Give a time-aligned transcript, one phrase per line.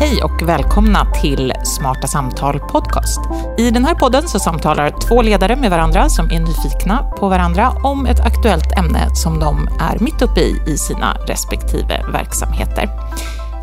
[0.00, 3.20] Hej och välkomna till Smarta Samtal Podcast.
[3.58, 7.72] I den här podden så samtalar två ledare med varandra som är nyfikna på varandra
[7.82, 12.88] om ett aktuellt ämne som de är mitt uppe i i sina respektive verksamheter.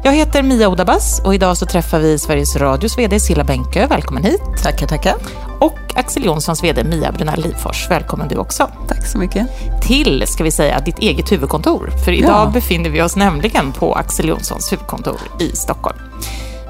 [0.08, 3.88] Jag heter Mia Odabas och idag så träffar vi Sveriges Radios VD Silla Bänke.
[3.88, 4.42] Välkommen hit.
[4.64, 5.16] Tackar, tackar.
[5.60, 7.89] Och Axel Jonssons VD Mia Brunell Livfors.
[7.89, 8.70] Välkommen du också.
[8.88, 9.48] Tack så mycket.
[9.82, 11.89] Till, ska vi säga, ditt eget huvudkontor.
[12.06, 12.52] För idag ja.
[12.54, 15.98] befinner vi oss nämligen på Axel Jonssons huvudkontor i Stockholm.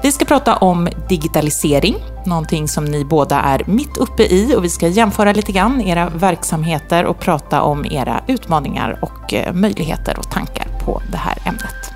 [0.02, 1.96] Vi ska prata om digitalisering,
[2.26, 6.08] någonting som ni båda är mitt uppe i och vi ska jämföra lite grann era
[6.08, 11.87] verksamheter och prata om era utmaningar och eh, möjligheter och tankar på det här ämnet.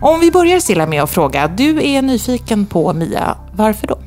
[0.00, 3.98] Om vi börjar Silla med att fråga, du är nyfiken på Mia, varför då?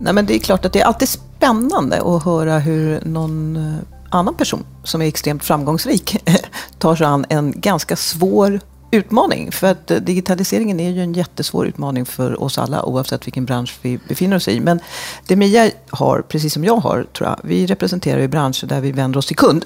[0.00, 3.74] Nej, men det är klart att det är alltid spännande att höra hur någon eh,
[4.10, 6.16] annan person som är extremt framgångsrik
[6.78, 9.52] tar sig an en ganska svår utmaning.
[9.52, 13.78] För att eh, digitaliseringen är ju en jättesvår utmaning för oss alla oavsett vilken bransch
[13.82, 14.60] vi befinner oss i.
[14.60, 14.80] Men
[15.26, 18.92] det Mia har, precis som jag har, tror jag, vi representerar ju branscher där vi
[18.92, 19.64] vänder oss till kund.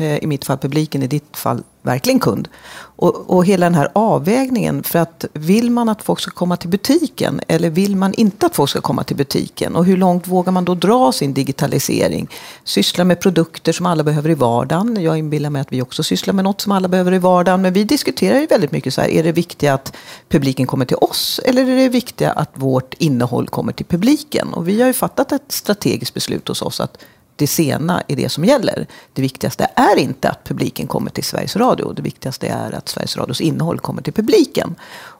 [0.00, 2.48] Eh, I mitt fall publiken, i ditt fall verkligen kund.
[2.96, 4.82] Och, och hela den här avvägningen.
[4.82, 8.56] För att vill man att folk ska komma till butiken eller vill man inte att
[8.56, 9.76] folk ska komma till butiken?
[9.76, 12.28] Och hur långt vågar man då dra sin digitalisering?
[12.64, 15.02] Syssla med produkter som alla behöver i vardagen.
[15.02, 17.62] Jag inbillar mig att vi också sysslar med något som alla behöver i vardagen.
[17.62, 19.08] Men vi diskuterar ju väldigt mycket så här.
[19.08, 19.96] Är det viktigt att
[20.28, 21.40] publiken kommer till oss?
[21.44, 24.54] Eller är det viktigt att vårt innehåll kommer till publiken?
[24.54, 26.98] Och vi har ju fattat ett strategiskt beslut hos oss att
[27.40, 28.86] det sena är det som gäller.
[29.12, 31.92] Det viktigaste är inte att publiken kommer till Sveriges Radio.
[31.92, 34.74] Det viktigaste är att Sveriges Radios innehåll kommer till publiken.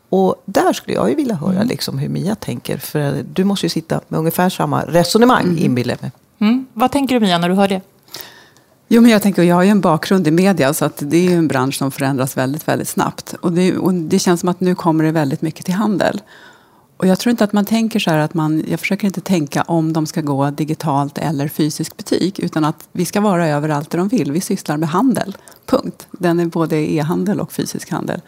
[0.08, 1.68] Och där skulle jag ju vilja höra mm.
[1.68, 2.78] liksom hur Mia tänker.
[2.78, 5.58] För du måste ju sitta med ungefär samma resonemang, mm.
[5.58, 6.12] inbillar jag mig.
[6.40, 6.66] Mm.
[6.72, 7.80] Vad tänker du Mia när du hör det?
[8.88, 11.30] Jo, men jag tänker, jag har ju en bakgrund i media så att det är
[11.30, 13.34] ju en bransch som förändras väldigt, väldigt snabbt.
[13.40, 16.20] Och det, och det känns som att nu kommer det väldigt mycket till handel.
[17.00, 19.62] Och jag tror inte att man tänker så här att man, jag försöker inte tänka
[19.62, 22.38] om de ska gå digitalt eller fysisk butik.
[22.38, 24.32] Utan att vi ska vara överallt där de vill.
[24.32, 25.36] Vi sysslar med handel,
[25.66, 26.08] punkt.
[26.10, 28.20] Den är både e-handel och fysisk handel.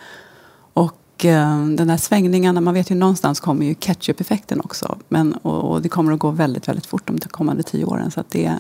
[0.72, 4.98] Och eh, den här svängningarna, man vet ju någonstans kommer ju ketchup-effekten också.
[5.08, 8.10] Men, och, och, det kommer att gå väldigt, väldigt fort de kommande tio åren.
[8.10, 8.58] Så att det,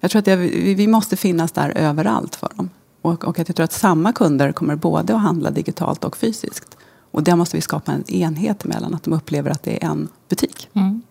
[0.00, 2.70] jag tror att det, vi, vi måste finnas där överallt för dem.
[3.02, 6.76] Och, och att jag tror att samma kunder kommer både att handla digitalt och fysiskt.
[7.10, 10.08] Och där måste vi skapa en enhet mellan att de upplever att det är en
[10.28, 10.68] butik.
[10.72, 11.02] Mm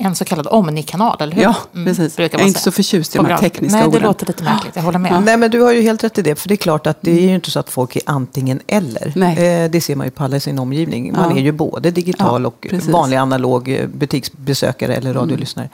[0.00, 1.42] en så kallad omnikanal, eller hur?
[1.42, 2.18] Ja, mm, precis.
[2.18, 4.00] jag är inte så förtjust i de här tekniska Nej, orden.
[4.00, 4.76] det låter lite märkligt.
[4.76, 5.12] Jag håller med.
[5.12, 5.20] Ja.
[5.20, 6.34] Nej, men du har ju helt rätt i det.
[6.34, 9.12] För det är klart att det är ju inte så att folk är antingen eller.
[9.16, 9.64] Nej.
[9.64, 11.12] Eh, det ser man ju på alla i sin omgivning.
[11.12, 11.36] Man ja.
[11.36, 12.88] är ju både digital ja, och precis.
[12.88, 15.22] vanlig analog eh, butiksbesökare eller mm.
[15.22, 15.68] radiolyssnare.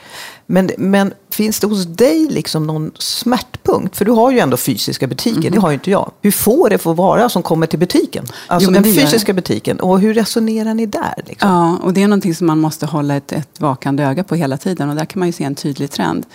[0.46, 3.96] Men, men finns det hos dig liksom någon smärtpunkt?
[3.96, 5.52] För du har ju ändå fysiska butiker, mm.
[5.52, 6.10] det har ju inte jag.
[6.22, 8.26] Hur får det få vara som kommer till butiken?
[8.46, 9.80] Alltså jo, den fysiska butiken.
[9.80, 11.22] Och hur resonerar ni där?
[11.26, 11.50] Liksom?
[11.50, 14.56] Ja, och det är någonting som man måste hålla ett, ett vakande öga på hela
[14.56, 14.90] tiden.
[14.90, 16.26] Och där kan man ju se en tydlig trend.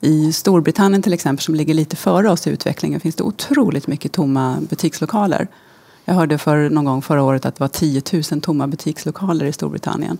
[0.00, 4.12] I Storbritannien till exempel, som ligger lite före oss i utvecklingen, finns det otroligt mycket
[4.12, 5.48] tomma butikslokaler.
[6.04, 9.52] Jag hörde för någon gång förra året att det var 10 000 tomma butikslokaler i
[9.52, 10.18] Storbritannien.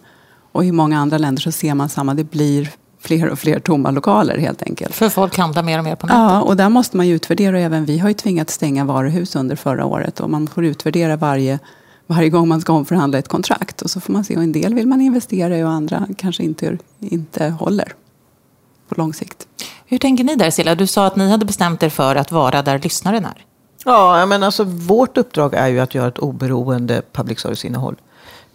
[0.52, 2.70] Och i många andra länder så ser man samma, det blir
[3.02, 4.94] fler och fler tomma lokaler helt enkelt.
[4.94, 6.18] För folk handlar mer och mer på nätet?
[6.18, 7.60] Ja, och där måste man ju utvärdera.
[7.60, 10.20] Även vi har ju tvingats stänga varuhus under förra året.
[10.20, 11.58] Och man får utvärdera varje,
[12.06, 13.82] varje gång man ska omförhandla ett kontrakt.
[13.82, 16.42] Och så får man se, och en del vill man investera i och andra kanske
[16.42, 17.92] inte, inte håller
[18.88, 19.46] på lång sikt.
[19.86, 20.74] Hur tänker ni där Silla?
[20.74, 23.44] Du sa att ni hade bestämt er för att vara där lyssnaren är.
[23.84, 27.96] Ja, men alltså, vårt uppdrag är ju att göra ett oberoende public service-innehåll.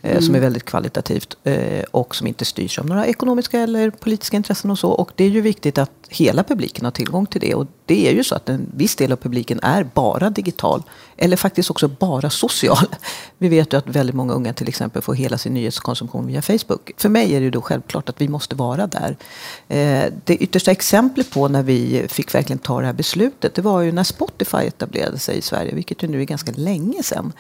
[0.02, 0.22] Mm.
[0.22, 4.72] Som är väldigt kvalitativt eh, och som inte styrs av några ekonomiska eller politiska intressen
[4.72, 4.91] och så.
[4.91, 7.56] Och det är ju viktigt att hela publiken har tillgång till det.
[7.56, 10.84] Och det är ju så att en viss del av publiken är bara digital.
[11.18, 12.88] Eller faktiskt också bara social.
[13.38, 16.91] Vi vet ju att väldigt många unga till exempel får hela sin nyhetskonsumtion via Facebook.
[16.97, 19.18] För mig är det då självklart att vi måste vara där.
[19.68, 23.56] Eh, det yttersta exemplet på när vi fick verkligen ta det här beslutet.
[23.56, 25.75] Det var ju när Spotify etablerade sig i Sverige.
[25.75, 27.34] Vilket ju nu är ganska länge sedan.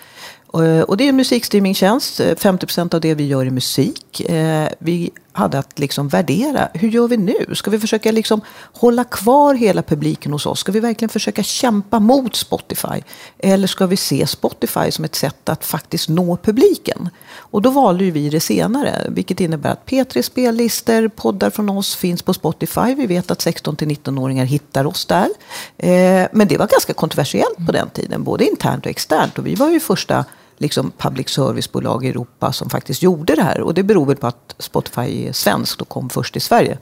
[0.53, 2.19] Eh, och det är en musikstreamingtjänst.
[2.19, 4.29] Eh, 50% av det vi gör är musik.
[4.29, 7.55] Eh, vi hade att liksom värdera, hur gör vi nu?
[7.55, 8.41] Ska vi försöka liksom
[8.73, 10.59] hålla kvar hela publiken hos oss?
[10.59, 13.03] Ska vi verkligen försöka kämpa mot Spotify?
[13.39, 17.09] Eller ska vi se Spotify som ett sätt att faktiskt nå publiken?
[17.37, 22.21] Och då valde vi det senare, vilket innebär att P3 spellistor, poddar från oss finns
[22.21, 22.95] på Spotify.
[22.95, 25.29] Vi vet att 16 19-åringar hittar oss där.
[25.77, 29.37] Eh, men det var ganska kontroversiellt på den tiden, både internt och externt.
[29.37, 30.25] Och vi var ju första
[30.57, 33.61] liksom public service-bolag i Europa som faktiskt gjorde det här.
[33.61, 36.77] Och det beror väl på att Spotify är svenskt och kom först i Sverige.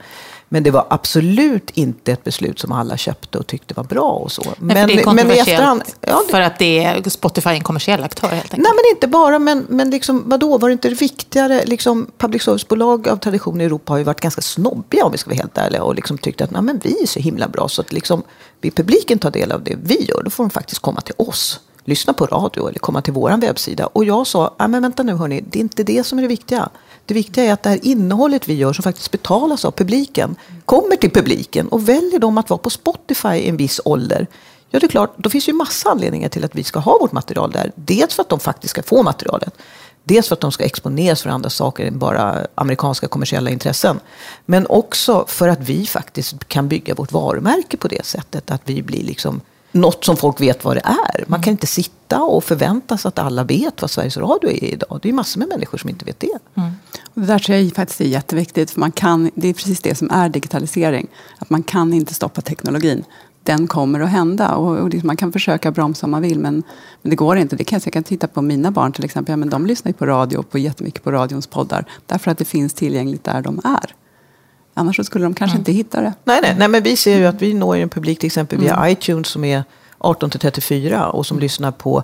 [0.48, 4.32] Men det var absolut inte ett beslut som alla köpte och tyckte var bra och
[4.32, 4.42] så.
[4.42, 7.62] Nej, men, det är kontroversiellt efterhand, ja, det, för att det är Spotify är en
[7.62, 8.62] kommersiell aktör helt enkelt.
[8.62, 9.38] Nej, men inte bara.
[9.38, 11.64] Men, men liksom, vadå, var det inte viktigare?
[11.64, 15.30] Liksom, public service-bolag av tradition i Europa har ju varit ganska snobbiga om vi ska
[15.30, 15.82] vara helt ärliga.
[15.82, 18.22] Och liksom tyckt att Nej, men vi är så himla bra så att liksom,
[18.60, 21.60] vill publiken ta del av det vi gör, då får de faktiskt komma till oss
[21.86, 23.86] lyssna på radio eller komma till vår webbsida.
[23.86, 26.28] Och jag sa, äh, men vänta nu hörni, det är inte det som är det
[26.28, 26.68] viktiga.
[27.06, 30.96] Det viktiga är att det här innehållet vi gör som faktiskt betalas av publiken kommer
[30.96, 34.26] till publiken och väljer de att vara på Spotify i en viss ålder.
[34.70, 36.98] Ja, det är klart, då finns det ju massa anledningar till att vi ska ha
[37.00, 37.72] vårt material där.
[37.74, 39.54] Dels för att de faktiskt ska få materialet.
[40.04, 44.00] Dels för att de ska exponeras för andra saker än bara amerikanska kommersiella intressen.
[44.44, 48.50] Men också för att vi faktiskt kan bygga vårt varumärke på det sättet.
[48.50, 49.40] Att vi blir liksom
[49.76, 51.24] något som folk vet vad det är.
[51.26, 54.98] Man kan inte sitta och förvänta sig att alla vet vad Sveriges Radio är idag.
[55.02, 56.38] Det är massor med människor som inte vet det.
[56.54, 56.70] Mm.
[57.14, 58.70] Och det där tror jag faktiskt är jätteviktigt.
[58.70, 61.06] För man kan, det är precis det som är digitalisering.
[61.38, 63.04] Att man kan inte stoppa teknologin.
[63.42, 64.54] Den kommer att hända.
[64.54, 66.38] Och, och liksom man kan försöka bromsa om man vill.
[66.38, 66.62] Men,
[67.02, 67.56] men det går inte.
[67.56, 69.32] Det kan, jag kan titta på mina barn till exempel.
[69.32, 71.84] Ja, men de lyssnar ju på radio på jättemycket på radions poddar.
[72.06, 73.94] Därför att det finns tillgängligt där de är.
[74.78, 75.60] Annars skulle de kanske mm.
[75.60, 76.12] inte hitta det.
[76.24, 78.74] Nej, nej, nej, men vi ser ju att vi når en publik till exempel via
[78.74, 78.92] mm.
[78.92, 79.64] iTunes som är
[79.98, 82.02] 18 till 34 och som lyssnar på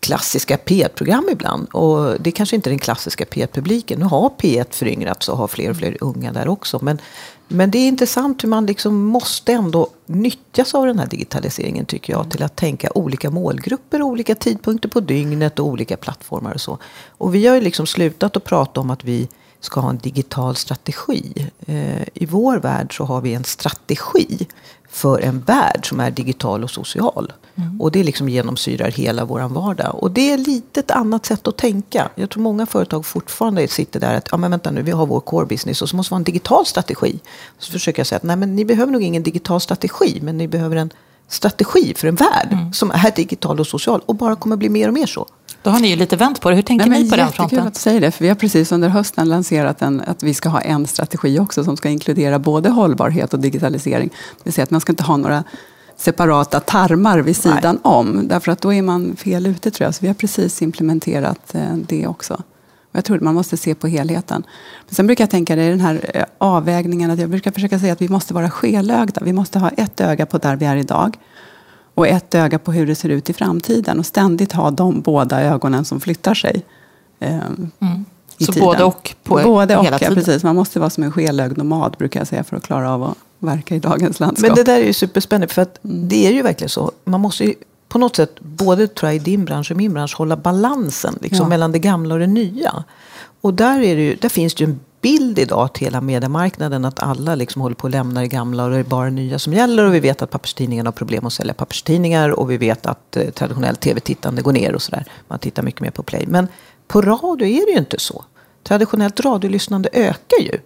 [0.00, 1.68] klassiska P1-program ibland.
[1.68, 3.98] Och det är kanske inte är den klassiska P1-publiken.
[3.98, 6.78] Nu har P1 föryngrats och har fler och fler unga där också.
[6.82, 6.98] Men,
[7.48, 12.12] men det är intressant hur man liksom måste ändå nyttjas av den här digitaliseringen tycker
[12.12, 12.30] jag.
[12.30, 16.78] Till att tänka olika målgrupper, olika tidpunkter på dygnet och olika plattformar och så.
[17.08, 19.28] Och vi har ju liksom slutat att prata om att vi
[19.60, 21.50] ska ha en digital strategi.
[21.66, 24.46] Eh, I vår värld så har vi en strategi
[24.90, 27.32] för en värld som är digital och social.
[27.54, 27.80] Mm.
[27.80, 30.02] Och det liksom genomsyrar hela vår vardag.
[30.02, 32.08] Och det är lite ett annat sätt att tänka.
[32.14, 35.20] Jag tror många företag fortfarande sitter där att, ja men vänta nu, vi har vår
[35.20, 37.20] core business och så måste vi ha en digital strategi.
[37.58, 40.48] Så försöker jag säga att, nej men ni behöver nog ingen digital strategi, men ni
[40.48, 40.90] behöver en
[41.28, 42.72] strategi för en värld mm.
[42.72, 45.26] som är digital och social och bara kommer bli mer och mer så.
[45.66, 46.56] Då har ni ju lite vänt på det.
[46.56, 47.66] Hur tänker Nej, ni på den fronten?
[47.66, 50.48] att du säger det, för vi har precis under hösten lanserat en, att vi ska
[50.48, 54.08] ha en strategi också som ska inkludera både hållbarhet och digitalisering.
[54.08, 55.44] Det vill säga att man ska inte ha några
[55.96, 57.78] separata tarmar vid sidan Nej.
[57.82, 58.28] om.
[58.28, 59.94] Därför att då är man fel ute tror jag.
[59.94, 62.42] Så vi har precis implementerat eh, det också.
[62.92, 64.44] Jag tror att man måste se på helheten.
[64.86, 67.78] Men sen brukar jag tänka det i den här eh, avvägningen att jag brukar försöka
[67.78, 69.20] säga att vi måste vara skelögda.
[69.24, 71.16] Vi måste ha ett öga på där vi är idag
[71.96, 73.98] och ett öga på hur det ser ut i framtiden.
[73.98, 76.62] Och ständigt ha de båda ögonen som flyttar sig.
[77.18, 77.34] Eh,
[77.80, 78.04] mm.
[78.38, 78.68] Så tiden.
[78.68, 80.14] både och på både hela och, tiden?
[80.14, 80.44] Ja, precis.
[80.44, 83.16] Man måste vara som en skelögd nomad brukar jag säga för att klara av att
[83.38, 84.48] verka i dagens landskap.
[84.48, 86.08] Men det där är ju superspännande för att mm.
[86.08, 86.92] det är ju verkligen så.
[87.04, 87.54] Man måste ju
[87.88, 91.44] på något sätt, både tror jag, i din bransch och min bransch, hålla balansen liksom,
[91.44, 91.48] ja.
[91.48, 92.84] mellan det gamla och det nya.
[93.40, 96.84] Och där, är det ju, där finns det ju en bild idag till hela mediemarknaden
[96.84, 99.38] att alla liksom håller på att lämna det gamla och det är bara det nya
[99.38, 99.84] som gäller.
[99.84, 103.30] Och vi vet att papperstidningarna har problem att sälja papperstidningar och vi vet att eh,
[103.30, 105.04] traditionellt tv-tittande går ner och sådär.
[105.28, 106.24] Man tittar mycket mer på play.
[106.26, 106.48] Men
[106.88, 108.24] på radio är det ju inte så.
[108.62, 110.58] Traditionellt radiolyssnande ökar ju.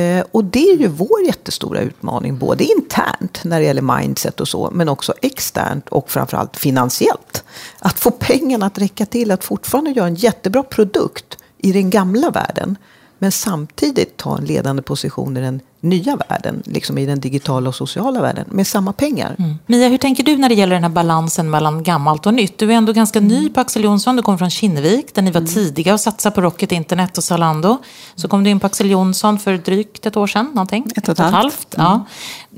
[0.00, 4.48] Eh, och det är ju vår jättestora utmaning, både internt när det gäller mindset och
[4.48, 7.44] så, men också externt och framförallt finansiellt.
[7.78, 12.30] Att få pengarna att räcka till att fortfarande göra en jättebra produkt i den gamla
[12.30, 12.76] världen
[13.22, 17.74] men samtidigt ta en ledande position i den nya världen, liksom i den digitala och
[17.74, 19.36] sociala världen, med samma pengar.
[19.38, 19.54] Mm.
[19.66, 22.58] Mia, hur tänker du när det gäller den här balansen mellan gammalt och nytt?
[22.58, 25.40] Du är ändå ganska ny på Axel Jonsson, du kommer från Kinnevik, där ni var
[25.40, 25.52] mm.
[25.52, 27.78] tidiga att satsa på Rocket Internet och Zalando.
[28.14, 30.86] Så kom du in på Axel Jonsson för drygt ett år sedan, någonting?
[30.96, 31.74] Ett och ett, halvt.
[31.74, 31.86] Mm.
[31.86, 32.04] Ja.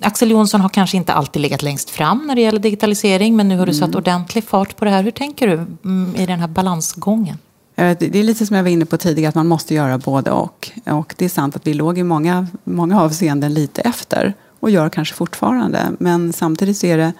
[0.02, 3.58] Axel Jonsson har kanske inte alltid legat längst fram när det gäller digitalisering, men nu
[3.58, 3.98] har du satt mm.
[3.98, 5.02] ordentlig fart på det här.
[5.02, 7.38] Hur tänker du mm, i den här balansgången?
[7.76, 10.30] Eh, det är lite som jag var inne på tidigare, att man måste göra både
[10.30, 10.70] och.
[10.84, 14.88] Och det är sant att vi låg i många, många avseenden lite efter och gör
[14.88, 15.80] kanske fortfarande.
[15.98, 17.12] Men samtidigt så är det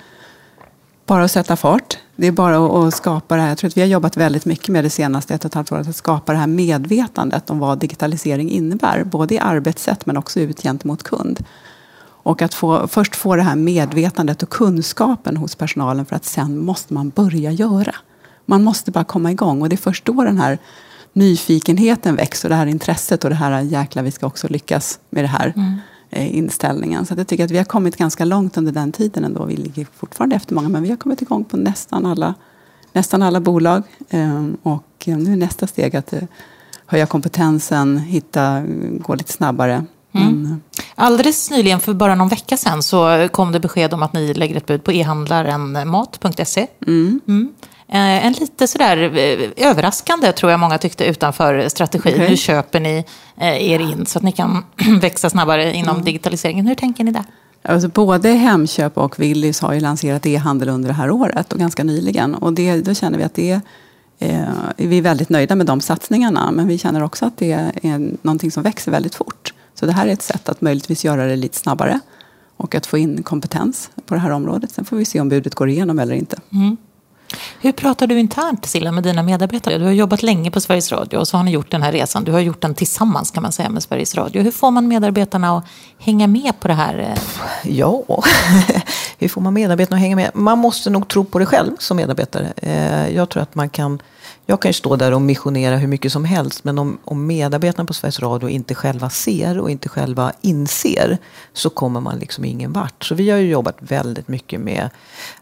[1.06, 1.98] bara att sätta fart.
[2.16, 3.48] Det är bara att skapa det här.
[3.48, 5.72] Jag tror att vi har jobbat väldigt mycket med det senaste ett och ett halvt
[5.72, 5.88] året.
[5.88, 9.04] Att skapa det här medvetandet om vad digitalisering innebär.
[9.04, 11.44] Både i arbetssätt men också ut gentemot kund.
[12.00, 16.58] Och att få, först få det här medvetandet och kunskapen hos personalen för att sen
[16.58, 17.94] måste man börja göra.
[18.46, 20.58] Man måste bara komma igång och det är först då den här
[21.12, 25.24] nyfikenheten växer och det här intresset och det här jäkla vi ska också lyckas med
[25.24, 25.78] det här mm.
[26.10, 27.06] Eh, inställningen.
[27.06, 29.44] Så jag tycker att vi har kommit ganska långt under den tiden ändå.
[29.44, 32.34] Vi ligger fortfarande efter många men vi har kommit igång på nästan alla,
[32.92, 33.82] nästan alla bolag.
[34.10, 36.22] Ehm, och nu är nästa steg att eh,
[36.86, 38.62] höja kompetensen, hitta,
[38.98, 39.84] gå lite snabbare.
[40.12, 40.42] Mm.
[40.42, 40.62] Men,
[40.94, 44.56] Alldeles nyligen, för bara någon vecka sedan, så kom det besked om att ni lägger
[44.56, 46.66] ett bud på e-handlaren mat.se.
[46.86, 47.20] Mm.
[47.94, 52.14] Eh, en lite sådär eh, överraskande, tror jag många tyckte, utanför strategin.
[52.14, 52.28] Okay.
[52.28, 53.04] Hur köper ni
[53.36, 54.64] eh, er in så att ni kan
[55.00, 56.04] växa snabbare inom mm.
[56.04, 56.66] digitaliseringen?
[56.66, 57.24] Hur tänker ni där?
[57.62, 61.84] Alltså både Hemköp och Willys har ju lanserat e-handel under det här året och ganska
[61.84, 62.34] nyligen.
[62.34, 63.60] Och det, då känner vi att det
[64.18, 64.40] eh,
[64.76, 66.50] vi är väldigt nöjda med de satsningarna.
[66.50, 69.54] Men vi känner också att det är någonting som växer väldigt fort.
[69.74, 72.00] Så det här är ett sätt att möjligtvis göra det lite snabbare
[72.56, 74.70] och att få in kompetens på det här området.
[74.70, 76.38] Sen får vi se om budet går igenom eller inte.
[76.52, 76.76] Mm.
[77.60, 79.78] Hur pratar du internt, Silla, med dina medarbetare?
[79.78, 82.24] Du har jobbat länge på Sveriges Radio och så har ni gjort den här resan.
[82.24, 84.42] Du har gjort den tillsammans kan man säga med Sveriges Radio.
[84.42, 85.64] Hur får man medarbetarna att
[85.98, 86.98] hänga med på det här?
[86.98, 87.22] Eh?
[87.62, 88.02] Ja,
[89.18, 90.30] hur får man medarbetarna att hänga med?
[90.34, 92.52] Man måste nog tro på det själv som medarbetare.
[92.56, 94.00] Eh, jag tror att man kan
[94.46, 97.86] jag kan ju stå där och missionera hur mycket som helst men om, om medarbetarna
[97.86, 101.18] på Sveriges Radio inte själva ser och inte själva inser
[101.52, 103.04] så kommer man liksom ingen vart.
[103.04, 104.90] Så vi har ju jobbat väldigt mycket med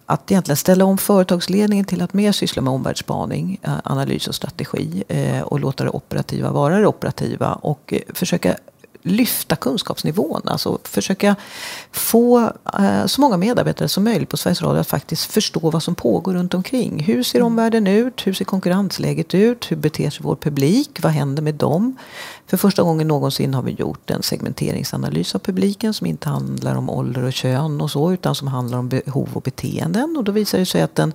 [0.06, 5.04] att egentligen ställa om företagsledningen till att mer syssla med omvärldsspaning, eh, analys och strategi
[5.08, 8.56] eh, och låta det operativa vara det operativa och eh, försöka
[9.02, 10.42] lyfta kunskapsnivån.
[10.44, 11.36] Alltså försöka
[11.92, 15.94] få eh, så många medarbetare som möjligt på Sveriges Radio att faktiskt förstå vad som
[15.94, 17.02] pågår runt omkring.
[17.02, 18.26] Hur ser omvärlden ut?
[18.26, 19.70] Hur ser konkurrensläget ut?
[19.70, 20.98] Hur beter sig vår publik?
[21.02, 21.96] Vad händer med dem?
[22.46, 26.90] För första gången någonsin har vi gjort en segmenteringsanalys av publiken som inte handlar om
[26.90, 30.16] ålder och kön och så utan som handlar om behov och beteenden.
[30.16, 31.12] Och då visar det sig att en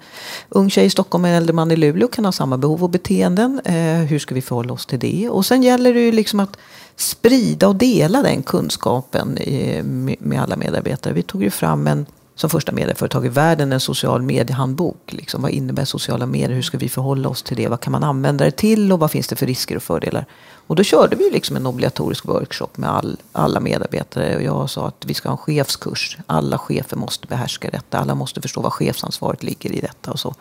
[0.49, 2.89] ung tjej i Stockholm och en äldre man i Luleå kan ha samma behov och
[2.89, 3.61] beteenden.
[3.65, 5.29] Eh, hur ska vi förhålla oss till det?
[5.29, 6.57] Och sen gäller det ju liksom att
[6.97, 9.83] sprida och dela den kunskapen eh,
[10.19, 11.13] med alla medarbetare.
[11.13, 15.13] Vi tog ju fram en, som första medieföretag i världen en social mediehandbok.
[15.13, 16.55] Liksom, vad innebär sociala medier?
[16.55, 17.67] Hur ska vi förhålla oss till det?
[17.67, 20.25] Vad kan man använda det till och vad finns det för risker och fördelar?
[20.67, 24.35] Och då körde vi liksom en obligatorisk workshop med all, alla medarbetare.
[24.35, 26.17] Och jag sa att vi ska ha en chefskurs.
[26.25, 27.97] Alla chefer måste behärska detta.
[27.97, 30.11] Alla måste förstå vad chefsansvaret ligger i detta.
[30.11, 30.35] Och, så.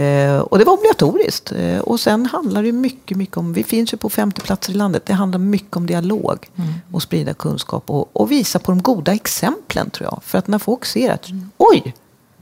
[0.00, 1.52] Eh, och det var obligatoriskt.
[1.52, 4.76] Eh, och sen handlar det mycket, mycket om, vi finns ju på 50 platser i
[4.76, 5.06] landet.
[5.06, 6.48] Det handlar mycket om dialog.
[6.56, 6.72] Mm.
[6.92, 7.90] Och sprida kunskap.
[7.90, 10.22] Och, och, visa på de goda exemplen tror jag.
[10.22, 11.94] För att när folk ser att, oj,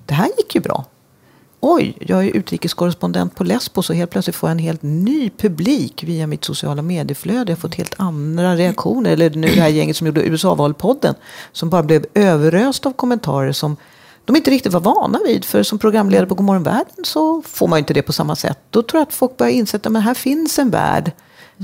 [0.06, 0.84] det här gick ju bra
[1.64, 6.04] oj, jag är utrikeskorrespondent på Lesbos och helt plötsligt får jag en helt ny publik
[6.04, 7.52] via mitt sociala medieflöde.
[7.52, 9.10] Jag har fått helt andra reaktioner.
[9.10, 11.14] Eller nu det här gänget som gjorde USA-valpodden
[11.52, 13.76] som bara blev överöst av kommentarer som
[14.24, 15.44] de inte riktigt var vana vid.
[15.44, 18.58] För som programledare på Godmorgon Världen så får man inte det på samma sätt.
[18.70, 21.12] Då tror jag att folk börjar inse att här finns en värld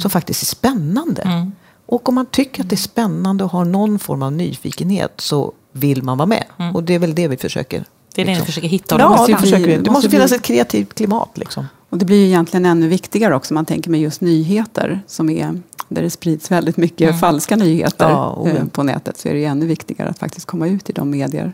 [0.02, 1.22] som faktiskt är spännande.
[1.22, 1.52] Mm.
[1.86, 5.52] Och om man tycker att det är spännande och har någon form av nyfikenhet så
[5.72, 6.44] vill man vara med.
[6.58, 6.76] Mm.
[6.76, 8.46] Och det är väl det vi försöker det är det ni liksom.
[8.46, 8.98] försöker hitta?
[8.98, 11.30] Ja, måste försöker, det, det måste, måste finnas ett kreativt klimat.
[11.34, 11.66] Liksom.
[11.90, 15.60] Och det blir ju egentligen ännu viktigare också, man tänker med just nyheter, som är,
[15.88, 17.18] där det sprids väldigt mycket mm.
[17.18, 18.52] falska nyheter ja, ja.
[18.72, 21.52] på nätet, så är det ännu viktigare att faktiskt komma ut i de medier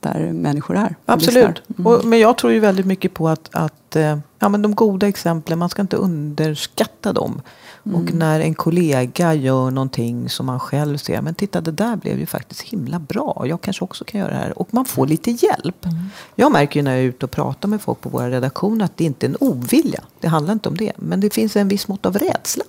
[0.00, 0.96] där människor är.
[1.06, 1.62] Absolut.
[1.78, 1.86] Mm.
[1.86, 5.08] Och, men jag tror ju väldigt mycket på att, att eh, ja, men de goda
[5.08, 7.40] exemplen, man ska inte underskatta dem.
[7.86, 8.00] Mm.
[8.00, 12.18] Och när en kollega gör någonting som man själv ser, men titta det där blev
[12.18, 13.44] ju faktiskt himla bra.
[13.46, 14.58] Jag kanske också kan göra det här.
[14.58, 15.84] Och man får lite hjälp.
[15.84, 15.96] Mm.
[16.34, 18.96] Jag märker ju när jag är ute och pratar med folk på våra redaktioner att
[18.96, 20.00] det inte är en ovilja.
[20.20, 20.92] Det handlar inte om det.
[20.96, 22.64] Men det finns en viss mått av rädsla.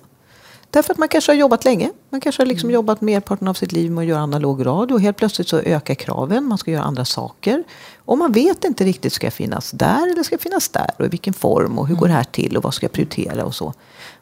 [0.70, 1.92] Därför att man kanske har jobbat länge.
[2.10, 2.74] Man kanske har liksom mm.
[2.74, 4.94] jobbat merparten av sitt liv med att göra analog radio.
[4.94, 6.44] Och helt plötsligt så ökar kraven.
[6.44, 7.64] Man ska göra andra saker.
[7.98, 10.92] Och man vet inte riktigt, ska jag finnas där eller ska jag finnas där?
[11.00, 11.80] Och i vilken form?
[11.80, 12.58] Och hur går det här till?
[12.58, 13.46] Och vad ska jag prioritera?
[13.46, 13.74] Och så.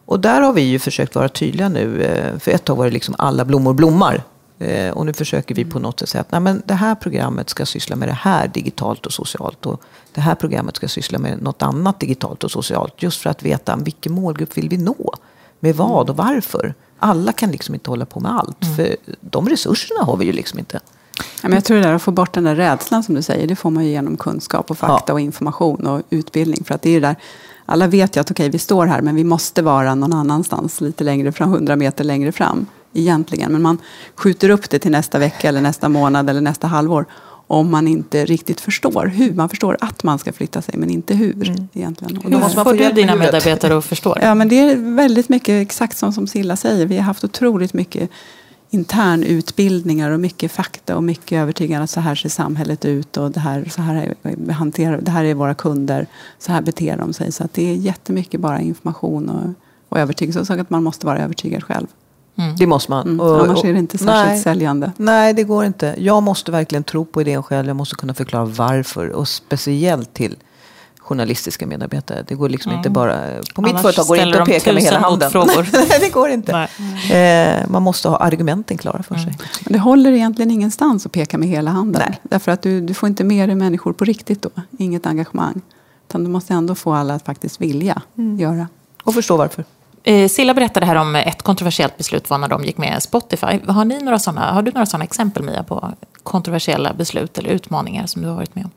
[0.05, 2.03] Och där har vi ju försökt vara tydliga nu.
[2.03, 4.23] Eh, för ett tag var det liksom alla blommor blommar.
[4.59, 7.49] Eh, och nu försöker vi på något sätt säga att nej, men det här programmet
[7.49, 9.65] ska syssla med det här digitalt och socialt.
[9.65, 9.81] Och
[10.13, 13.03] det här programmet ska syssla med något annat digitalt och socialt.
[13.03, 15.13] Just för att veta vilken målgrupp vill vi nå?
[15.59, 16.73] Med vad och varför?
[16.99, 18.63] Alla kan liksom inte hålla på med allt.
[18.63, 18.75] Mm.
[18.75, 20.79] För de resurserna har vi ju liksom inte.
[21.17, 23.47] Ja, men jag tror det där att få bort den där rädslan som du säger,
[23.47, 25.13] det får man ju genom kunskap och fakta ja.
[25.13, 26.63] och information och utbildning.
[26.63, 27.15] För att det är det där,
[27.65, 30.81] alla vet ju att okej, okay, vi står här, men vi måste vara någon annanstans,
[30.81, 33.51] lite längre fram, hundra meter längre fram egentligen.
[33.51, 33.77] Men man
[34.15, 37.05] skjuter upp det till nästa vecka eller nästa månad eller nästa halvår
[37.47, 39.33] om man inte riktigt förstår hur.
[39.33, 41.47] Man förstår att man ska flytta sig men inte hur.
[41.49, 41.67] Mm.
[41.73, 42.17] egentligen.
[42.17, 44.25] Och då måste man får du dina medarbetare att förstå det?
[44.25, 46.85] Ja, men det är väldigt mycket exakt som, som Silla säger.
[46.85, 48.09] Vi har haft otroligt mycket
[48.73, 53.39] internutbildningar och mycket fakta och mycket övertygande att så här ser samhället ut och det
[53.39, 56.07] här, så här är, hanterar, det här är våra kunder,
[56.39, 57.31] så här beter de sig.
[57.31, 59.53] Så att det är jättemycket bara information och,
[59.89, 60.45] och övertygelse.
[60.45, 61.87] Så att man måste vara övertygad själv.
[62.35, 62.55] Mm.
[62.55, 63.07] Det måste man.
[63.07, 63.19] Mm.
[63.19, 64.91] Och, Annars är det inte särskilt nej, säljande.
[64.97, 65.95] Nej, det går inte.
[65.97, 67.67] Jag måste verkligen tro på idén själv.
[67.67, 69.09] Jag måste kunna förklara varför.
[69.09, 70.35] Och speciellt till
[71.13, 72.23] journalistiska medarbetare.
[72.27, 72.79] Det går liksom mm.
[72.79, 73.17] inte bara...
[73.55, 75.31] På mitt Annars företag går det inte att peka med hela handen.
[75.73, 76.67] Nej, det går inte.
[77.11, 79.25] Eh, man måste ha argumenten klara för mm.
[79.25, 79.47] sig.
[79.65, 82.01] Det håller egentligen ingenstans att peka med hela handen.
[82.07, 82.19] Nej.
[82.23, 84.49] Därför att du, du får inte med dig människor på riktigt då.
[84.79, 85.61] Inget engagemang.
[86.09, 88.39] Utan du måste ändå få alla att faktiskt vilja mm.
[88.39, 88.67] göra.
[89.03, 89.65] Och förstå varför.
[90.03, 93.59] Eh, Silla berättade här om ett kontroversiellt beslut var när de gick med Spotify.
[93.67, 95.93] Har, ni några såna, har du några sådana exempel, Mia, på
[96.23, 98.71] kontroversiella beslut eller utmaningar som du har varit med om?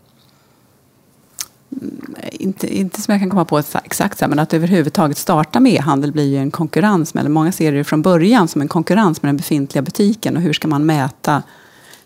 [1.73, 6.12] Mm, inte, inte som jag kan komma på exakt, men att överhuvudtaget starta med e-handel
[6.12, 7.14] blir ju en konkurrens.
[7.14, 10.37] Med, eller många ser det från början som en konkurrens med den befintliga butiken.
[10.37, 11.42] Och hur ska man mäta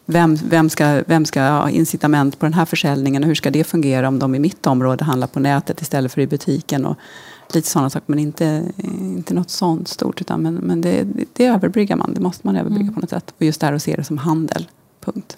[0.07, 3.65] vem, vem, ska, vem ska ha incitament på den här försäljningen och hur ska det
[3.65, 6.87] fungera om de i mitt område handlar på nätet istället för i butiken.
[6.87, 6.97] Och
[7.55, 8.63] lite sådana saker, men inte,
[9.01, 10.21] inte något sånt stort.
[10.21, 12.95] Utan, men men det, det överbryggar man, det måste man överbrygga mm.
[12.95, 13.35] på något sätt.
[13.39, 14.69] Och just det här att se det som handel,
[15.01, 15.37] punkt.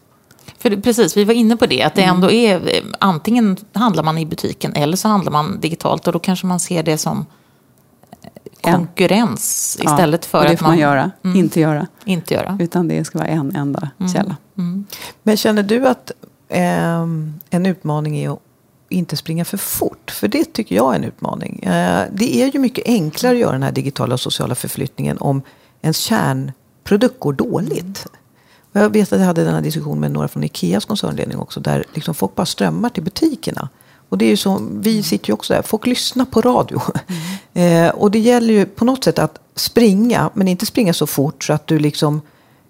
[0.63, 2.15] För precis, vi var inne på det, att det mm.
[2.15, 6.47] ändå är antingen handlar man i butiken eller så handlar man digitalt och då kanske
[6.47, 7.27] man ser det som
[8.61, 9.91] konkurrens ja.
[9.91, 11.87] istället för och det att får man, man göra, mm, inte göra.
[12.05, 12.59] Inte göra.
[12.61, 14.13] Utan det ska vara en enda mm.
[14.13, 14.37] källa.
[14.59, 14.87] Mm.
[15.23, 16.11] Men känner du att
[16.49, 17.03] eh,
[17.51, 18.39] en utmaning är att
[18.89, 20.11] inte springa för fort?
[20.11, 21.63] För det tycker jag är en utmaning.
[21.63, 25.43] Eh, det är ju mycket enklare att göra den här digitala och sociala förflyttningen om
[25.83, 28.07] ens kärnprodukt går dåligt.
[28.73, 31.61] Jag vet att jag hade den här diskussionen med några från Ikeas koncernledning också.
[31.61, 33.69] Där liksom folk bara strömmar till butikerna.
[34.09, 36.81] Och det är ju så, vi sitter ju också där, folk lyssnar på radio.
[37.53, 37.89] Mm.
[37.89, 41.45] eh, och det gäller ju på något sätt att springa, men inte springa så fort
[41.45, 42.21] så att du liksom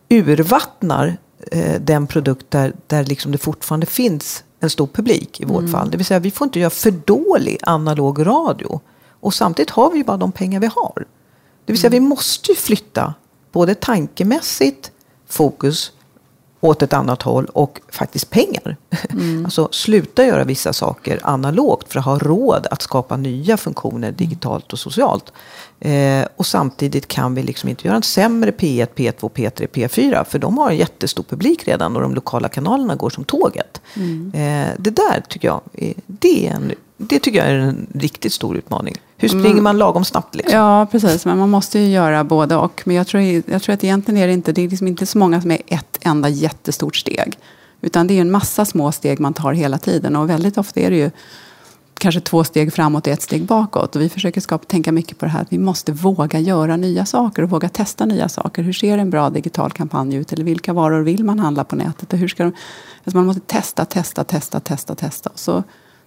[0.09, 1.17] urvattnar
[1.53, 5.73] eh, den produkt där, där liksom det fortfarande finns en stor publik i vårt mm.
[5.73, 5.91] fall.
[5.91, 8.81] Det vill säga, vi får inte göra för dålig analog radio.
[9.09, 11.07] Och samtidigt har vi ju bara de pengar vi har.
[11.65, 12.03] Det vill säga, mm.
[12.03, 13.15] vi måste ju flytta
[13.53, 14.92] både tankemässigt
[15.33, 15.93] fokus
[16.61, 18.77] åt ett annat håll och faktiskt pengar.
[19.11, 19.45] Mm.
[19.53, 24.73] Alltså sluta göra vissa saker analogt för att ha råd att skapa nya funktioner digitalt
[24.73, 25.33] och socialt.
[25.81, 30.39] Eh, och samtidigt kan vi liksom inte göra en sämre P1, P2, P3, P4 för
[30.39, 33.81] de har en jättestor publik redan och de lokala kanalerna går som tåget.
[33.95, 34.33] Mm.
[34.35, 35.61] Eh, det där tycker jag,
[36.07, 38.97] det, är en, det tycker jag är en riktigt stor utmaning.
[39.23, 39.65] Hur springer mm.
[39.65, 40.35] man lagom snabbt?
[40.35, 40.59] Liksom?
[40.59, 41.25] Ja, precis.
[41.27, 42.83] Men man måste ju göra både och.
[42.85, 45.19] Men jag tror, jag tror att egentligen är det inte, det är liksom inte så
[45.19, 47.39] många som är ett enda jättestort steg.
[47.81, 50.17] Utan det är en massa små steg man tar hela tiden.
[50.17, 51.11] Och väldigt ofta är det ju
[51.99, 53.97] kanske två steg framåt och ett steg bakåt.
[53.97, 57.07] Och vi försöker skapa, tänka mycket på det här att vi måste våga göra nya
[57.07, 58.63] saker och våga testa nya saker.
[58.63, 60.33] Hur ser en bra digital kampanj ut?
[60.33, 62.13] Eller vilka varor vill man handla på nätet?
[62.13, 62.53] Och hur ska de,
[63.05, 65.31] alltså man måste testa, testa, testa, testa, testa.
[65.31, 65.63] Och så,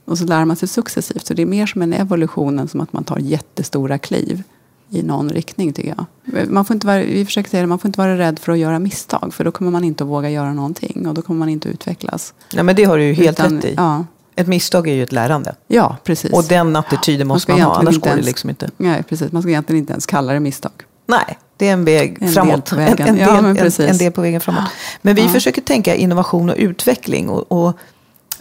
[0.06, 1.26] och så lär man sig successivt.
[1.26, 4.44] Så det är mer som en evolution än som att man tar jättestora kliv
[4.90, 6.06] i någon riktning tycker jag.
[6.50, 8.58] Man får inte vara, vi försöker säga det, man får inte vara rädd för att
[8.58, 9.34] göra misstag.
[9.34, 11.74] För då kommer man inte att våga göra någonting och då kommer man inte att
[11.74, 12.34] utvecklas.
[12.54, 13.74] Nej men det har du ju helt Utan, rätt i.
[13.78, 14.06] Ja.
[14.36, 15.56] Ett misstag är ju ett lärande.
[15.68, 16.34] Ja, precis.
[16.34, 18.70] Och den attityden måste man, man ha, annars går det liksom inte.
[18.78, 19.32] Nej, precis.
[19.32, 20.72] Man ska egentligen inte ens kalla det misstag.
[21.08, 22.66] Nej, det är en väg en framåt.
[22.66, 24.64] Del en, en, ja, del, en, en, del på vägen framåt.
[25.02, 25.28] Men vi ja.
[25.28, 27.30] försöker tänka innovation och utveckling.
[27.30, 27.78] Och, och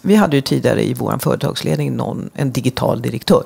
[0.05, 3.45] vi hade ju tidigare i vår företagsledning någon, en digital direktör.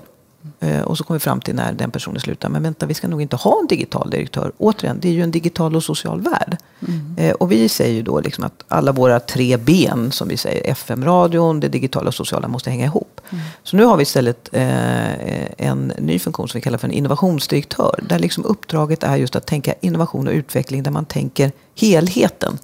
[0.61, 2.53] Eh, och så kom vi fram till när den personen slutade.
[2.53, 4.53] Men vänta, vi ska nog inte ha en digital direktör.
[4.59, 6.57] Återigen, det är ju en digital och social värld.
[6.89, 7.15] Mm.
[7.17, 10.71] Eh, och vi säger ju då liksom att alla våra tre ben, som vi säger,
[10.71, 13.21] FM-radion, det digitala och sociala, måste hänga ihop.
[13.31, 13.45] Mm.
[13.63, 18.01] Så nu har vi istället eh, en ny funktion som vi kallar för en innovationsdirektör.
[18.09, 22.59] Där liksom uppdraget är just att tänka innovation och utveckling, där man tänker helheten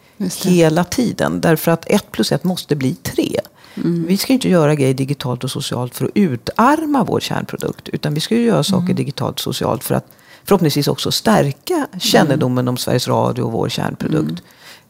[0.45, 1.41] hela tiden.
[1.41, 3.41] Därför att ett plus ett måste bli tre.
[3.77, 4.07] Mm.
[4.09, 7.89] Vi ska inte göra grejer digitalt och socialt för att utarma vår kärnprodukt.
[7.89, 8.97] Utan vi ska ju göra saker mm.
[8.97, 10.07] digitalt och socialt för att
[10.45, 14.43] förhoppningsvis också stärka kännedomen om Sveriges Radio och vår kärnprodukt.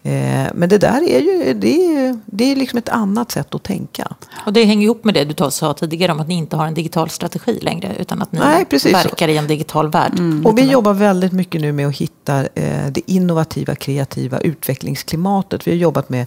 [0.07, 3.63] Eh, men det där är ju det är, det är liksom ett annat sätt att
[3.63, 4.15] tänka.
[4.47, 6.75] Och det hänger ihop med det du sa tidigare om att ni inte har en
[6.75, 7.97] digital strategi längre.
[7.99, 10.19] Utan att ni Nej, verkar i en digital värld.
[10.19, 10.47] Mm.
[10.47, 15.67] Och vi jobbar väldigt mycket nu med att hitta eh, det innovativa, kreativa utvecklingsklimatet.
[15.67, 16.27] Vi har jobbat med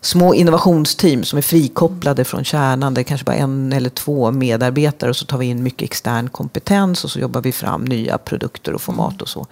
[0.00, 2.94] små innovationsteam som är frikopplade från kärnan.
[2.94, 5.10] Det är kanske bara en eller två medarbetare.
[5.10, 8.72] Och så tar vi in mycket extern kompetens och så jobbar vi fram nya produkter
[8.72, 9.46] och format och så.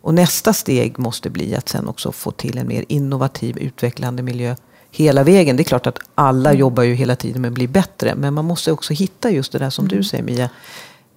[0.00, 4.56] Och nästa steg måste bli att sen också få till en mer innovativ, utvecklande miljö
[4.90, 5.56] hela vägen.
[5.56, 6.60] Det är klart att alla mm.
[6.60, 8.14] jobbar ju hela tiden med att bli bättre.
[8.14, 9.96] Men man måste också hitta just det där som mm.
[9.96, 10.50] du säger Mia.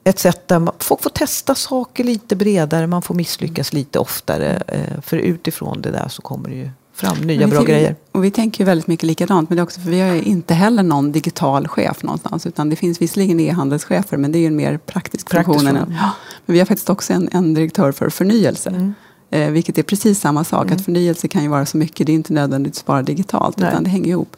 [0.03, 2.87] Ett sätt där folk får testa saker lite bredare.
[2.87, 4.63] Man får misslyckas lite oftare.
[4.67, 6.69] Eh, för utifrån det där så kommer det ju
[7.01, 7.95] fram nya bra grejer.
[8.11, 9.49] Och vi tänker ju väldigt mycket likadant.
[9.49, 12.45] Men det är också för vi har inte heller någon digital chef någonstans.
[12.45, 14.17] Utan det finns visserligen e-handelschefer.
[14.17, 15.77] Men det är ju en mer praktisk, praktisk funktion.
[15.77, 16.11] Än, ja,
[16.45, 18.69] men vi har faktiskt också en, en direktör för förnyelse.
[18.69, 18.93] Mm.
[19.29, 20.65] Eh, vilket är precis samma sak.
[20.65, 20.75] Mm.
[20.75, 22.07] Att förnyelse kan ju vara så mycket.
[22.07, 23.57] Det är inte nödvändigtvis bara digitalt.
[23.57, 23.69] Nej.
[23.69, 24.35] Utan det hänger ihop.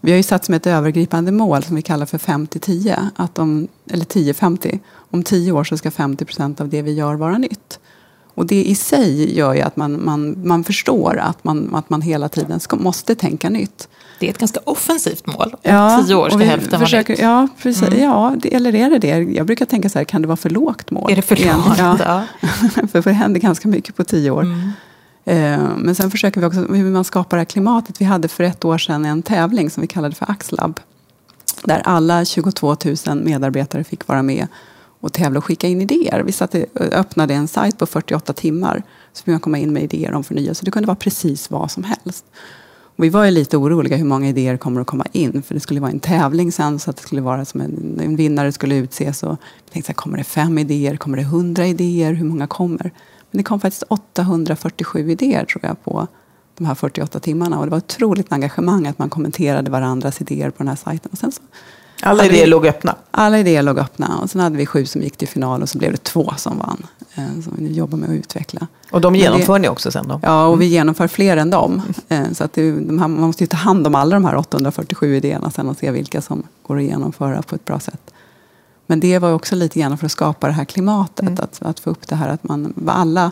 [0.00, 3.68] Vi har ju satt som ett övergripande mål som vi kallar för 50-10.
[3.90, 4.78] eller 10-50.
[5.10, 7.78] Om tio år så ska 50 procent av det vi gör vara nytt.
[8.34, 12.02] Och det i sig gör ju att man, man, man förstår att man, att man
[12.02, 13.88] hela tiden ska, måste tänka nytt.
[14.18, 15.54] Det är ett ganska offensivt mål.
[15.62, 17.88] Ja, tio år ska hälften försöker, vara Ja, precis.
[17.88, 18.02] Mm.
[18.02, 19.18] ja det, eller är det det?
[19.18, 21.12] Jag brukar tänka så här, kan det vara för lågt mål?
[21.12, 21.78] Är det för lågt?
[21.78, 22.24] Ja.
[22.92, 24.42] för det händer ganska mycket på tio år.
[24.42, 24.70] Mm.
[25.24, 28.00] Eh, men sen försöker vi också hur man skapar det här klimatet.
[28.00, 30.80] Vi hade för ett år sedan en tävling som vi kallade för Axlab.
[31.64, 34.46] Där alla 22 000 medarbetare fick vara med
[35.04, 36.22] och tävla och skicka in idéer.
[36.22, 40.14] Vi satte, öppnade en sajt på 48 timmar så fick man komma in med idéer
[40.14, 40.64] om förnyelse.
[40.64, 42.24] Det kunde vara precis vad som helst.
[42.96, 45.42] Och vi var ju lite oroliga hur många idéer kommer att komma in.
[45.42, 48.16] För det skulle vara en tävling sen så att det skulle vara som en, en
[48.16, 49.22] vinnare skulle utses.
[49.22, 50.96] Och vi tänkte, så här, kommer det fem idéer?
[50.96, 52.12] Kommer det hundra idéer?
[52.12, 52.92] Hur många kommer?
[53.30, 56.06] Men det kom faktiskt 847 idéer tror jag på
[56.58, 57.58] de här 48 timmarna.
[57.58, 61.10] Och det var otroligt engagemang att man kommenterade varandras idéer på den här sajten.
[61.12, 61.42] Och sen så
[62.04, 62.96] alla idéer vi, låg öppna?
[63.10, 64.18] Alla idéer låg öppna.
[64.22, 66.58] Och sen hade vi sju som gick till final och så blev det två som
[66.58, 66.86] vann.
[67.14, 68.66] Eh, som vi nu jobbar med att utveckla.
[68.90, 70.20] Och de genomför det, ni också sen då?
[70.22, 71.82] Ja, och vi genomför fler än dem.
[72.08, 74.36] Eh, så att det, de här, man måste ju ta hand om alla de här
[74.36, 78.10] 847 idéerna sen och se vilka som går att genomföra på ett bra sätt.
[78.86, 81.28] Men det var också lite grann för att skapa det här klimatet.
[81.28, 81.38] Mm.
[81.42, 83.30] Att, att få upp det här att man, alla,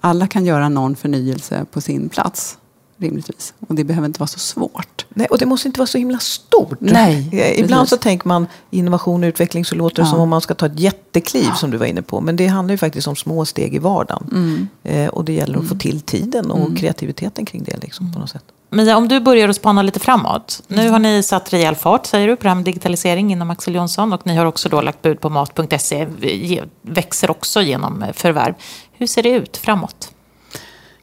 [0.00, 2.58] alla kan göra någon förnyelse på sin plats
[2.98, 3.54] rimligtvis.
[3.68, 5.06] Och det behöver inte vara så svårt.
[5.08, 6.80] Nej, och det måste inte vara så himla stort.
[6.80, 7.90] Nej, eh, Ibland precis.
[7.90, 10.10] så tänker man innovation och utveckling så låter det ja.
[10.10, 11.54] som om man ska ta ett jättekliv ja.
[11.54, 12.20] som du var inne på.
[12.20, 14.28] Men det handlar ju faktiskt om små steg i vardagen.
[14.32, 14.68] Mm.
[14.82, 15.68] Eh, och det gäller att mm.
[15.68, 16.76] få till tiden och mm.
[16.76, 18.44] kreativiteten kring det liksom, på något sätt.
[18.70, 20.62] Mia, om du börjar att spana lite framåt.
[20.68, 20.92] Nu mm.
[20.92, 24.12] har ni satt rejäl fart, säger du, på det här med digitalisering inom Axel Jonsson.
[24.12, 26.06] Och ni har också då lagt bud på mat.se.
[26.82, 28.54] Växer också genom förvärv.
[28.92, 30.12] Hur ser det ut framåt?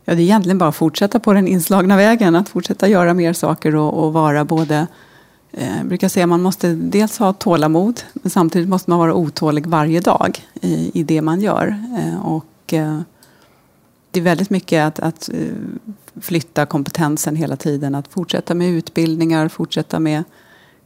[0.06, 2.36] Ja, det är egentligen bara att fortsätta på den inslagna vägen.
[2.36, 4.88] Att fortsätta göra mer saker och, och vara både...
[5.52, 9.14] Eh, jag brukar säga att man måste dels ha tålamod men samtidigt måste man vara
[9.14, 11.84] otålig varje dag i, i det man gör.
[12.00, 13.00] Eh, och, eh,
[14.12, 15.38] det är väldigt mycket att, att eh,
[16.22, 17.96] flytta kompetensen hela tiden.
[17.96, 20.24] Att fortsätta med utbildningar, fortsätta med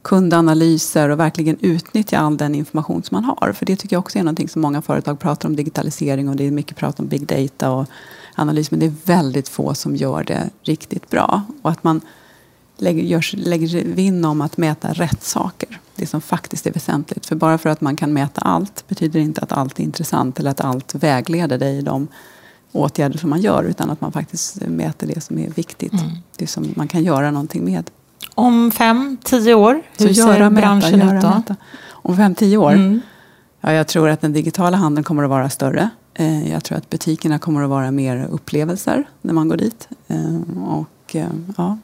[0.02, 3.52] kundanalyser och verkligen utnyttja all den information som man har.
[3.52, 6.46] För det tycker jag också är någonting som många företag pratar om digitalisering och det
[6.46, 7.86] är mycket prat om big data och
[8.38, 11.42] analys, men det är väldigt få som gör det riktigt bra.
[11.62, 12.00] Och att man
[12.76, 15.80] lägger, görs, lägger vinn om att mäta rätt saker.
[15.94, 17.26] Det som faktiskt är väsentligt.
[17.26, 20.50] För bara för att man kan mäta allt betyder inte att allt är intressant eller
[20.50, 22.08] att allt vägleder dig i de
[22.72, 23.64] åtgärder som man gör.
[23.64, 25.92] Utan att man faktiskt mäter det som är viktigt.
[25.92, 26.10] Mm.
[26.36, 27.90] Det som man kan göra någonting med.
[28.34, 31.28] Om fem, tio år, hur Så ser branschen mäta, ut då?
[31.28, 31.56] Mäta.
[31.88, 32.72] Om fem, tio år?
[32.72, 33.00] Mm.
[33.60, 35.90] Ja, jag tror att den digitala handeln kommer att vara större.
[36.20, 39.88] Eh, jag tror att butikerna kommer att vara mer upplevelser när man går dit.
[40.06, 41.78] Eh, och eh, ja,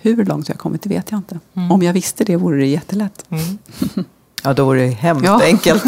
[0.00, 1.38] hur långt jag kommit, det vet jag inte.
[1.54, 1.72] Mm.
[1.72, 3.24] Om jag visste det vore det jättelätt.
[3.28, 3.58] Mm.
[4.46, 5.42] Ja, då vore det hemskt ja.
[5.42, 5.84] enkelt.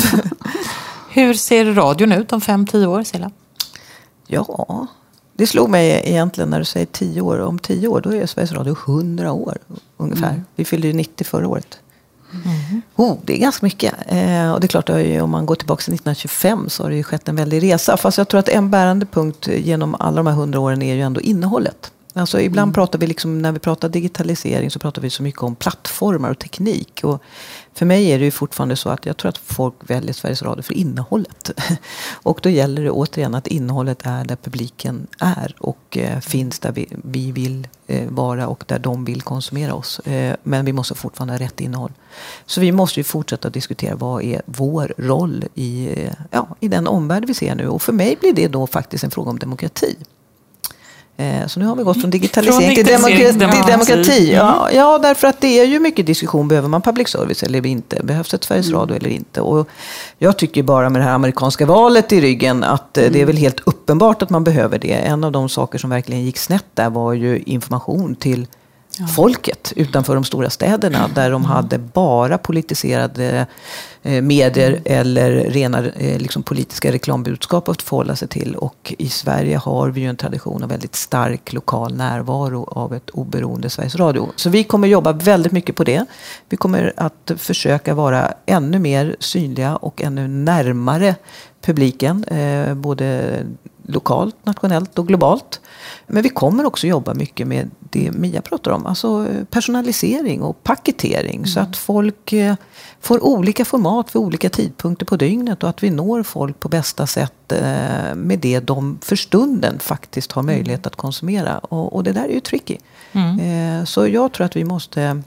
[1.10, 3.30] hur ser radion ut om fem, tio år, Silla?
[4.26, 4.86] Ja,
[5.32, 7.38] det slog mig egentligen när du säger tio år.
[7.38, 9.58] Om tio år, då är Sveriges Radio hundra år
[9.96, 10.30] ungefär.
[10.30, 10.44] Mm.
[10.56, 11.78] Vi fyllde ju 90 förra året.
[12.32, 12.82] Mm.
[12.96, 13.94] Oh, det är ganska mycket.
[14.06, 14.88] Eh, och det är klart,
[15.22, 17.96] om man går tillbaka till 1925 så har det ju skett en väldig resa.
[17.96, 21.00] Fast jag tror att en bärande punkt genom alla de här hundra åren är ju
[21.00, 21.92] ändå innehållet.
[22.16, 22.74] Alltså ibland mm.
[22.74, 26.38] pratar vi, liksom, när vi pratar digitalisering så pratar vi så mycket om plattformar och
[26.38, 27.00] teknik.
[27.04, 27.22] Och
[27.74, 30.62] för mig är det ju fortfarande så att jag tror att folk väljer Sveriges Radio
[30.62, 31.50] för innehållet.
[32.22, 36.72] Och då gäller det återigen att innehållet är där publiken är och eh, finns där
[36.72, 39.98] vi, vi vill eh, vara och där de vill konsumera oss.
[39.98, 41.92] Eh, men vi måste fortfarande ha rätt innehåll.
[42.46, 45.90] Så vi måste ju fortsätta diskutera vad är vår roll i,
[46.30, 47.68] ja, i den omvärld vi ser nu.
[47.68, 49.96] Och för mig blir det då faktiskt en fråga om demokrati.
[51.18, 53.62] Eh, så nu har vi gått från digitalisering, från digitalisering till demokrati.
[53.62, 54.32] Till demokrati.
[54.32, 54.76] Ja, mm.
[54.78, 56.48] ja, därför att det är ju mycket diskussion.
[56.48, 58.00] Behöver man public service eller inte?
[58.02, 58.80] Behövs ett Sveriges mm.
[58.80, 59.40] Radio eller inte?
[59.40, 59.68] Och
[60.18, 63.12] jag tycker bara med det här amerikanska valet i ryggen att mm.
[63.12, 63.26] det är mm.
[63.26, 64.92] väl helt uppenbart att man behöver det.
[64.92, 68.46] En av de saker som verkligen gick snett där var ju information till
[68.98, 69.06] ja.
[69.06, 71.10] folket utanför de stora städerna.
[71.14, 73.46] Där de hade bara politiserade
[74.02, 74.82] eh, medier mm.
[74.84, 78.56] eller rena eh, liksom, politiska reklambudskap att förhålla sig till.
[78.56, 83.10] Och i Sverige har vi ju en tradition av väldigt stark lokal närvaro av ett
[83.10, 84.28] oberoende Sveriges Radio.
[84.36, 86.04] Så vi kommer jobba väldigt mycket på det.
[86.48, 91.14] Vi kommer att försöka vara ännu mer synliga och ännu närmare
[91.60, 92.24] publiken.
[92.24, 93.38] Eh, både
[93.88, 95.60] lokalt, nationellt och globalt.
[96.06, 98.86] Men vi kommer också jobba mycket med det Mia pratar om.
[98.86, 101.36] Alltså personalisering och paketering.
[101.36, 101.46] Mm.
[101.46, 102.54] Så att folk eh,
[103.00, 105.62] får olika format vid olika tidpunkter på dygnet.
[105.62, 110.32] Och att vi når folk på bästa sätt eh, med det de för stunden faktiskt
[110.32, 110.88] har möjlighet mm.
[110.88, 111.58] att konsumera.
[111.58, 112.76] Och, och det där är ju tricky.
[113.12, 113.40] Mm.
[113.40, 115.22] Eh, så jag tror att vi måste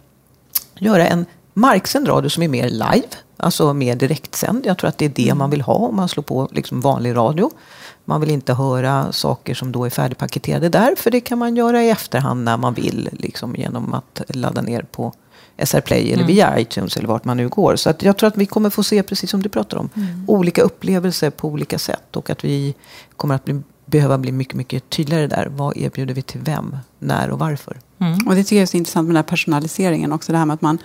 [0.79, 3.07] göra en marksänd radio som är mer live.
[3.37, 4.65] Alltså mer direktsänd.
[4.65, 7.15] Jag tror att det är det man vill ha om man slår på liksom vanlig
[7.15, 7.51] radio.
[8.09, 10.95] Man vill inte höra saker som då är färdigpaketerade där.
[10.97, 13.09] För det kan man göra i efterhand när man vill.
[13.11, 15.13] Liksom genom att ladda ner på
[15.63, 17.75] SR Play eller via iTunes eller vart man nu går.
[17.75, 20.23] Så att jag tror att vi kommer få se, precis som du pratar om, Mm.
[20.27, 22.15] olika upplevelser på olika sätt.
[22.15, 22.75] Och att vi
[23.17, 25.47] kommer att bli, behöva bli mycket, mycket tydligare där.
[25.51, 27.77] Vad erbjuder vi till vem, när och varför?
[27.99, 28.27] Mm.
[28.27, 30.31] Och det tycker jag är så intressant med den här personaliseringen också.
[30.31, 30.77] Det här med att man,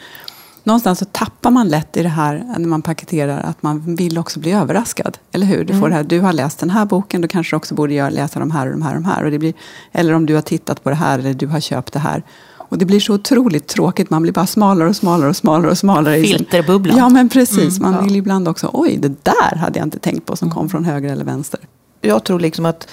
[0.64, 4.40] någonstans så tappar man lätt i det här när man paketerar att man vill också
[4.40, 5.18] bli överraskad.
[5.32, 5.64] Eller hur?
[5.64, 7.94] Du, får det här, du har läst den här boken, då kanske du också borde
[7.94, 9.24] göra- läsa de här och de här och de här.
[9.24, 9.54] Och det blir,
[9.92, 12.22] eller om du har tittat på det här eller du har köpt det här.
[12.68, 14.10] Och det blir så otroligt tråkigt.
[14.10, 16.22] Man blir bara smalare och smalare och smalare och smalare.
[16.22, 16.96] Filterbubblan.
[16.98, 17.80] Ja, men precis.
[17.80, 18.00] Man ja.
[18.00, 21.12] vill ibland också, oj, det där hade jag inte tänkt på som kom från höger
[21.12, 21.60] eller vänster.
[22.00, 22.88] jag tror liksom att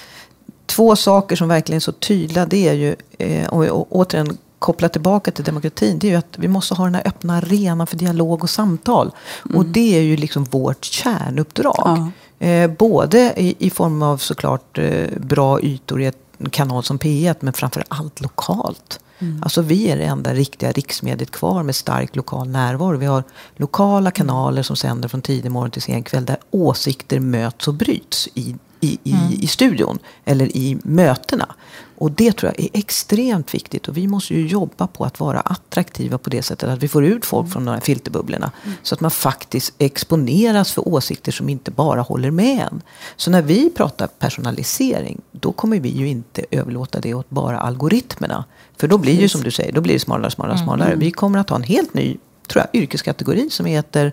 [0.66, 4.88] två saker som verkligen är så tydliga, det är ju, eh, vi å- återigen kopplar
[4.88, 7.96] tillbaka till demokratin, det är ju att vi måste ha den här öppna arenan för
[7.96, 9.10] dialog och samtal.
[9.54, 12.10] Och det är ju liksom vårt kärnuppdrag.
[12.38, 17.36] Eh, både i, i form av såklart eh, bra ytor i en kanal som P1,
[17.40, 19.00] men framför allt lokalt.
[19.42, 22.96] Alltså vi är det enda riktiga riksmediet kvar med stark lokal närvaro.
[22.96, 23.24] Vi har
[23.56, 28.28] lokala kanaler som sänder från tidig morgon till sen kväll där åsikter möts och bryts
[28.34, 31.54] i, i, i, i studion eller i mötena.
[31.98, 35.40] Och det tror jag är extremt viktigt och vi måste ju jobba på att vara
[35.40, 38.50] attraktiva på det sättet att vi får ut folk från de här filterbubblorna.
[38.82, 42.82] Så att man faktiskt exponeras för åsikter som inte bara håller med en.
[43.16, 48.44] Så när vi pratar personalisering, då kommer vi ju inte överlåta det åt bara algoritmerna.
[48.76, 50.94] För då blir ju som du säger, då blir det smalare, smalare, smalare.
[50.94, 52.16] Vi kommer att ha en helt ny
[52.48, 54.12] tror jag, yrkeskategori som heter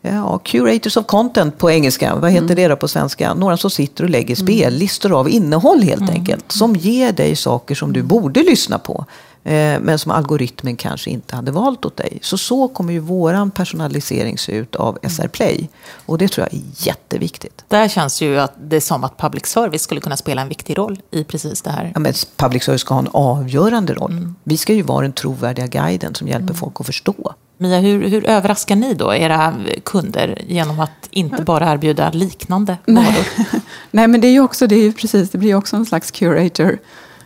[0.00, 2.14] Ja, curators of content på engelska.
[2.14, 3.34] Vad heter det då på svenska?
[3.34, 6.52] Några som sitter och lägger spellistor av innehåll helt enkelt.
[6.52, 9.04] Som ger dig saker som du borde lyssna på.
[9.44, 12.18] Eh, men som algoritmen kanske inte hade valt åt dig.
[12.22, 15.68] Så så kommer ju våran personalisering se ut av SR Play.
[16.06, 17.64] Och det tror jag är jätteviktigt.
[17.68, 20.78] Där känns ju att det är som att public service skulle kunna spela en viktig
[20.78, 21.90] roll i precis det här.
[21.94, 24.32] Ja, men public service ska ha en avgörande roll.
[24.44, 27.34] Vi ska ju vara den trovärdiga guiden som hjälper folk att förstå.
[27.58, 33.26] Mia, hur, hur överraskar ni då era kunder genom att inte bara erbjuda liknande varor?
[33.90, 36.10] Nej, men det är ju också, det är ju precis, det blir också en slags
[36.10, 36.78] curator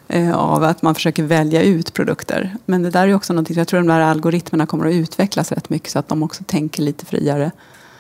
[0.09, 2.57] eh, av att man försöker välja ut produkter.
[2.67, 5.53] Men det där är ju också någonting, jag tror de där algoritmerna kommer att utvecklas
[5.53, 7.51] rätt mycket så att de också tänker lite friare.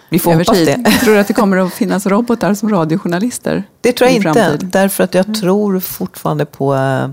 [0.08, 0.80] Vi får över hoppas det.
[0.84, 3.64] Jag tror att det kommer att finnas robotar som radiojournalister.
[3.80, 4.58] Det tror jag inte.
[4.60, 7.08] Därför att jag tror fortfarande på eh,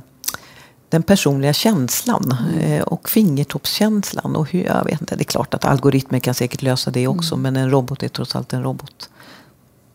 [0.89, 4.35] den personliga känslan eh, och fingertoppskänslan.
[4.35, 7.35] Och hur, jag vet inte, det är klart att algoritmer kan säkert lösa det också.
[7.35, 9.09] Men en robot är trots allt en robot.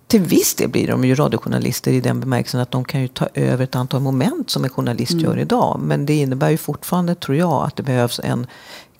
[0.07, 3.28] Till viss del blir de ju radiojournalister i den bemärkelsen att de kan ju ta
[3.35, 5.81] över ett antal moment som en journalist gör idag.
[5.83, 8.46] Men det innebär ju fortfarande, tror jag, att det behövs en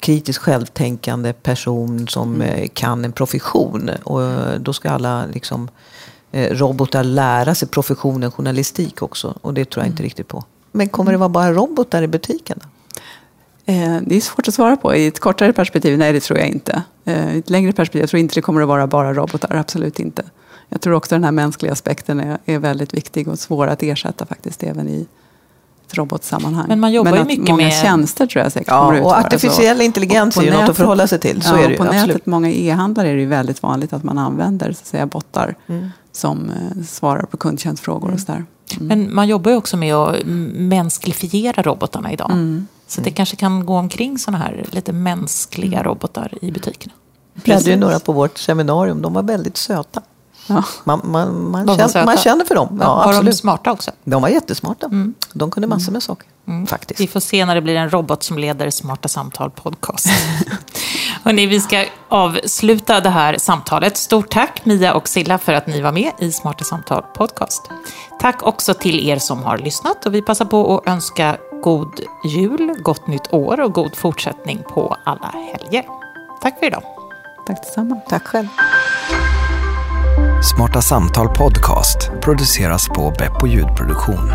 [0.00, 3.90] kritiskt självtänkande person som eh, kan en profession.
[4.05, 5.68] Och eh, då ska alla liksom,
[6.33, 9.35] robotar lära sig professionen journalistik också.
[9.40, 10.44] Och det tror jag inte riktigt på.
[10.73, 12.59] Men kommer det vara bara robotar i butiken?
[12.63, 12.69] då?
[13.73, 14.95] Eh, Det är svårt att svara på.
[14.95, 16.83] I ett kortare perspektiv, nej det tror jag inte.
[17.05, 20.01] Eh, I ett längre perspektiv, jag tror inte det kommer att vara bara robotar, absolut
[20.01, 20.23] inte.
[20.69, 24.27] Jag tror också den här mänskliga aspekten är, är väldigt viktig och svår att ersätta
[24.27, 25.07] faktiskt även i
[25.87, 26.65] ett robotsammanhang.
[26.69, 29.05] Men man jobbar ju att mycket många med- tjänster tror jag säkert Ja, kommer att
[29.05, 31.43] och artificiell intelligens Och är på ju något att förhålla sig till.
[31.43, 32.07] Så ja, är det ju, På absolut.
[32.07, 35.55] nätet, många e-handlare är det ju väldigt vanligt att man använder så att säga, bottar
[35.67, 35.89] Mm.
[36.13, 38.45] som eh, svarar på kundtjänstfrågor och sådär.
[38.81, 40.17] Men man jobbar ju också med att
[40.55, 42.31] mänsklifiera robotarna idag.
[42.31, 42.67] Mm.
[42.87, 46.93] Så det kanske kan gå omkring sådana här lite mänskliga robotar i butikerna.
[47.35, 49.03] Vi hade ju några på vårt seminarium.
[49.03, 50.03] De var väldigt söta.
[50.47, 50.65] Ja.
[50.85, 52.05] Man, man, man, De känner, söta.
[52.05, 52.79] man känner för dem.
[52.81, 53.37] Ja, var de absolut.
[53.37, 53.91] smarta också?
[54.05, 54.91] De var jättesmarta.
[55.33, 56.29] De kunde massor med saker.
[56.67, 57.01] Faktiskt.
[57.01, 60.07] Vi får se när det blir en robot som leder Smarta Samtal podcast.
[61.25, 63.97] Hörrni, vi ska avsluta det här samtalet.
[63.97, 67.71] Stort tack Mia och Silla för att ni var med i Smarta Samtal podcast.
[68.21, 72.75] Tack också till er som har lyssnat och vi passar på att önska god jul,
[72.83, 75.85] gott nytt år och god fortsättning på alla helger.
[76.43, 76.83] Tack för idag.
[77.47, 77.97] Tack detsamma.
[78.09, 78.49] Tack själv.
[80.57, 84.31] Smarta Samtal Podcast produceras på Beppo ljudproduktion.